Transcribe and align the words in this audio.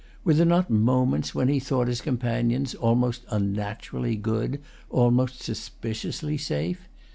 Were 0.23 0.33
there 0.33 0.47
not 0.47 0.71
moments 0.71 1.35
when 1.35 1.47
he 1.47 1.59
thought 1.59 1.87
his 1.87 2.01
companions 2.01 2.73
almost 2.73 3.23
unnaturally 3.29 4.15
good, 4.15 4.59
almost 4.89 5.43
suspiciously 5.43 6.39
safe? 6.39 6.89